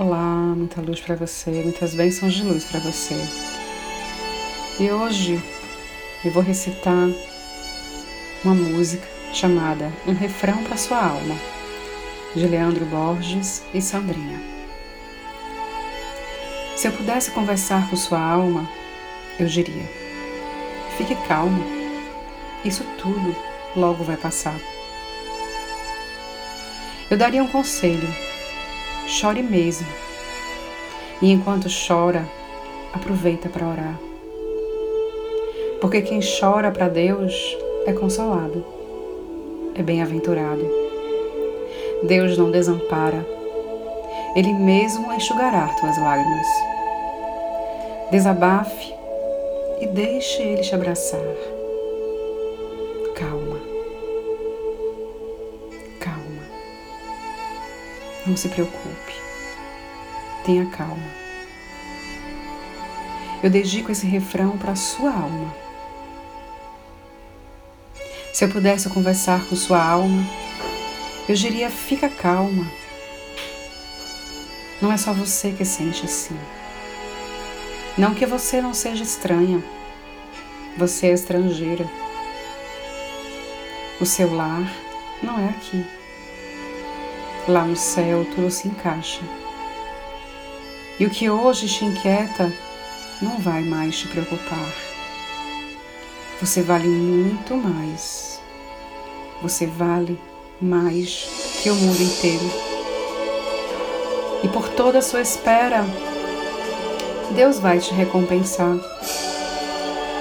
[0.00, 3.16] Olá, muita luz para você, muitas bênçãos de luz para você.
[4.78, 5.42] E hoje
[6.24, 7.08] eu vou recitar
[8.44, 11.34] uma música chamada Um Refrão para Sua Alma,
[12.32, 14.40] de Leandro Borges e Sandrinha.
[16.76, 18.70] Se eu pudesse conversar com sua alma,
[19.36, 19.90] eu diria:
[20.96, 21.64] fique calma,
[22.64, 23.34] isso tudo
[23.74, 24.60] logo vai passar.
[27.10, 28.27] Eu daria um conselho
[29.08, 29.86] chore mesmo.
[31.22, 32.28] E enquanto chora,
[32.92, 33.98] aproveita para orar.
[35.80, 37.34] Porque quem chora para Deus
[37.86, 38.64] é consolado,
[39.74, 40.64] é bem-aventurado.
[42.02, 43.26] Deus não desampara,
[44.36, 46.46] Ele mesmo enxugará tuas lágrimas.
[48.10, 48.94] Desabafe
[49.80, 51.34] e deixe Ele te abraçar.
[53.14, 53.57] Calma.
[58.26, 59.14] Não se preocupe.
[60.44, 61.18] Tenha calma.
[63.42, 65.54] Eu dedico esse refrão para a sua alma.
[68.32, 70.24] Se eu pudesse conversar com sua alma,
[71.28, 72.66] eu diria: fica calma.
[74.80, 76.38] Não é só você que sente assim.
[77.96, 79.62] Não que você não seja estranha.
[80.76, 81.84] Você é estrangeira.
[84.00, 84.72] O seu lar
[85.20, 85.97] não é aqui.
[87.48, 89.22] Lá no céu tudo se encaixa.
[91.00, 92.52] E o que hoje te inquieta
[93.22, 94.70] não vai mais te preocupar.
[96.42, 98.38] Você vale muito mais.
[99.40, 100.20] Você vale
[100.60, 102.50] mais que o mundo inteiro.
[104.44, 105.86] E por toda a sua espera,
[107.34, 108.76] Deus vai te recompensar.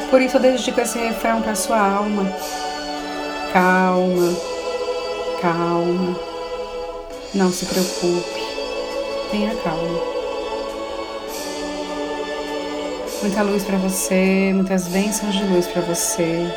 [0.10, 2.24] Por isso eu dedico esse refrão para sua alma.
[3.52, 4.34] Calma,
[5.42, 6.27] calma.
[7.34, 8.42] Não se preocupe,
[9.30, 10.00] tenha calma.
[13.22, 16.48] Muita luz para você, muitas bênçãos de luz para você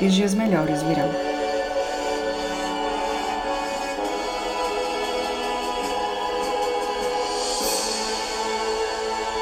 [0.00, 1.33] e dias melhores virão.